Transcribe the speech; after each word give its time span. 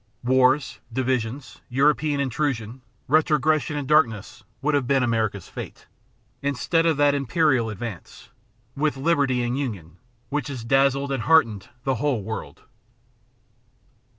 Wars, 0.23 0.79
divisions, 0.91 1.61
European 1.69 2.19
intrusion, 2.19 2.81
retrogression 3.07 3.77
and 3.77 3.87
darkness 3.87 4.43
would 4.59 4.73
have 4.73 4.87
been 4.87 5.03
America's 5.03 5.47
fate, 5.47 5.85
instead 6.41 6.87
of 6.87 6.97
that 6.97 7.13
imperial 7.13 7.69
advance, 7.69 8.29
with 8.75 8.97
liberty 8.97 9.43
and 9.43 9.59
union, 9.59 9.97
which 10.29 10.47
has 10.47 10.63
dazzled 10.65 11.11
and 11.11 11.21
heartened 11.21 11.69
the 11.83 11.97
whole 12.01 12.23
world. 12.23 12.63